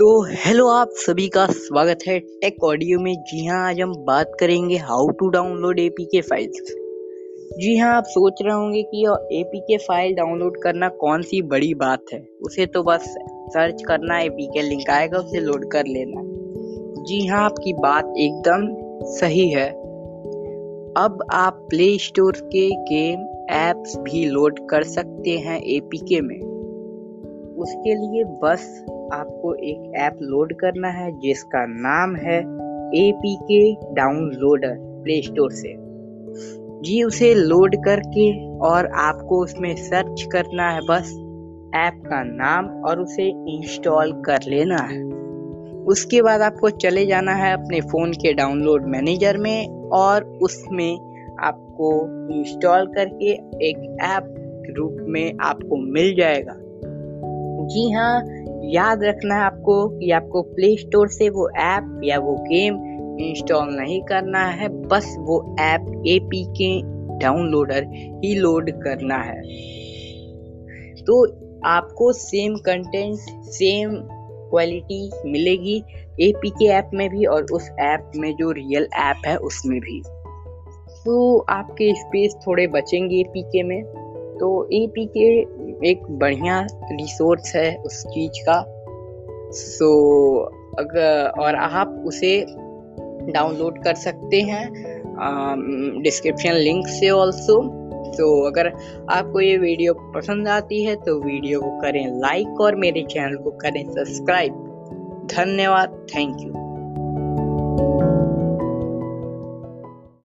तो 0.00 0.22
हेलो 0.22 0.66
आप 0.68 0.90
सभी 0.90 1.28
का 1.28 1.46
स्वागत 1.46 1.98
है 2.08 2.18
टेक 2.20 2.64
ऑडियो 2.64 2.98
में। 3.00 3.14
जी 3.14 3.46
हाँ 3.46 3.68
आज 3.68 3.80
हम 3.80 3.92
बात 3.96 4.32
करेंगे 4.40 4.76
how 4.76 5.08
to 5.08 5.28
download 5.28 5.78
APK 5.78 6.20
files 6.20 6.74
जी 7.58 7.76
हाँ 7.76 7.96
आप 7.96 8.04
सोच 8.04 8.42
रहे 8.42 8.54
होंगे 8.54 8.82
कि 8.82 9.02
एपीके 9.40 9.76
फ़ाइल 9.76 10.14
डाउनलोड 10.14 10.62
करना 10.62 10.88
कौन 10.88 11.22
सी 11.22 11.42
बड़ी 11.42 11.74
बात 11.74 12.04
है? 12.12 12.28
उसे 12.42 12.66
तो 12.66 12.82
बस 12.82 13.16
सर्च 13.48 13.82
करना 13.82 14.20
एपीके 14.20 14.62
लिंक 14.62 14.90
आएगा, 14.90 15.18
उसे 15.18 15.40
लोड 15.40 15.70
कर 15.70 15.86
लेना। 15.86 16.22
जी 17.02 17.26
हाँ 17.26 17.44
आपकी 17.44 17.72
बात 17.72 18.14
एकदम 18.16 18.68
सही 19.04 19.48
है। 19.50 19.70
अब 20.96 21.28
आप 21.32 21.66
प्ले 21.70 21.98
स्टोर 21.98 22.32
के 22.32 22.70
गेम 22.70 23.20
एप्स 23.50 23.96
भी 23.96 24.24
लोड 24.24 24.68
कर 24.70 24.82
सकते 24.82 25.38
हैं 25.38 25.62
एपीके 25.62 26.20
में। 26.20 26.40
उसके 27.56 27.94
लिए 27.94 28.24
बस 28.24 28.86
आपको 29.12 29.54
एक 29.54 29.92
ऐप 29.96 30.18
लोड 30.22 30.52
करना 30.52 30.88
है 30.88 31.20
जिसका 31.20 31.66
नाम 31.66 32.16
है 32.16 32.38
A 32.98 33.12
P 33.12 33.36
K 33.42 33.74
downloader 33.94 34.76
Play 35.04 35.22
Store 35.22 35.52
से। 35.52 35.74
जी, 36.82 37.02
उसे 37.02 37.34
लोड 37.34 37.76
करके 37.76 38.56
और 38.58 38.86
आपको 38.86 39.42
उसमें 39.42 39.76
सर्च 39.76 40.22
करना 40.32 40.70
है 40.70 40.80
बस, 40.80 41.10
ऐप 41.74 42.02
का 42.06 42.22
नाम 42.22 42.66
और 42.84 43.00
उसे 43.00 43.26
इंस्टॉल 43.26 44.12
कर 44.12 44.38
लेना 44.48 44.76
है। 44.76 45.02
उसके 45.84 46.22
बाद 46.22 46.40
आपको 46.40 46.70
चले 46.70 47.06
जाना 47.06 47.32
है 47.32 47.52
अपने 47.52 47.80
फ़ोन 47.80 48.12
के 48.12 48.32
डाउनलोड 48.32 48.86
मैनेजर 48.86 49.36
में 49.36 49.88
और 49.92 50.24
उसमें 50.42 50.92
आपको 51.42 51.92
इंस्टॉल 52.34 52.86
करके 52.86 53.30
एक 53.68 53.98
ऐप 54.02 54.34
रूप 54.76 54.96
में 55.00 55.32
आपको 55.40 55.76
मिल 55.76 56.14
जाएगा। 56.16 56.54
जी 57.66 57.90
हाँ 57.92 58.20
याद 58.62 59.04
रखना 59.04 59.34
है 59.34 59.40
आपको 59.40 59.88
कि 59.88 60.10
आपको 60.10 60.42
प्ले 60.42 60.76
स्टोर 60.76 61.08
से 61.08 61.28
वो 61.28 61.48
ऐप 61.50 62.00
या 62.04 62.18
वो 62.18 62.34
गेम 62.34 62.74
इंस्टॉल 63.20 63.68
नहीं 63.70 64.00
करना 64.02 64.44
है, 64.46 64.68
बस 64.68 65.16
वो 65.18 65.56
app 65.60 66.02
A 66.06 66.18
P 66.18 66.44
K 66.44 66.80
downloader 67.18 67.86
he 68.24 68.34
load 68.34 68.70
करना 68.70 69.16
है। 69.16 69.40
तो 71.04 71.24
आपको 71.66 72.12
सेम 72.12 72.56
कंटेंट 72.56 73.16
सेम 73.44 73.90
क्वालिटी 74.50 75.10
मिलेगी 75.26 75.82
ए 76.20 76.32
पी 76.42 76.50
के 76.50 76.64
ऐप 76.64 76.90
में 76.94 77.08
भी 77.10 77.24
और 77.24 77.46
उस 77.52 77.70
ऐप 77.80 78.12
में 78.16 78.34
जो 78.36 78.50
रियल 78.50 78.88
ऐप 78.94 79.16
है 79.26 79.36
उसमें 79.36 79.80
भी। 79.80 80.02
तो 81.04 81.38
आपके 81.38 81.94
स्पेस 81.94 82.36
थोड़े 82.46 82.66
बचेंगे 82.66 83.16
ए 83.16 83.22
पी 83.22 83.42
के 83.42 83.62
में। 83.62 83.82
तो 84.40 84.68
ए 84.72 84.86
पी 84.86 85.06
के 85.06 85.40
एक 85.84 86.02
बढ़िया 86.10 86.66
रिसोर्स 86.72 87.56
है 87.56 87.76
उस 87.76 88.06
चीज़ 88.06 88.44
का। 88.48 88.64
सो 89.52 90.38
अगर, 90.78 91.32
और 91.38 91.54
आप 91.54 92.04
उसे 92.06 92.46
डाउनलोड 93.32 93.82
कर 93.84 93.94
सकते 93.94 94.40
हैं 94.40 94.72
डिस्क्रिप्शन 96.02 96.52
लिंक 96.52 96.86
से 96.86 97.10
ऑल्सो 97.10 97.62
तो 98.10 98.46
अगर 98.46 98.72
आपको 99.10 99.40
ये 99.40 99.56
वीडियो 99.56 99.94
पसंद 99.94 100.48
आती 100.48 100.84
है 100.84 100.96
तो 100.96 101.20
वीडियो 101.20 101.60
को 101.60 101.80
करें 101.80 102.20
लाइक 102.20 102.60
और 102.60 102.76
मेरे 102.76 103.02
चैनल 103.02 103.36
को 103.36 103.50
करें 103.50 103.84
सब्सक्राइब 103.90 104.52
धन्यवाद 105.32 106.06
थैंक 106.16 106.36
यू 106.40 106.52